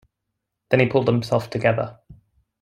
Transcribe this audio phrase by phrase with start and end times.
[0.69, 1.99] Then he pulled himself together.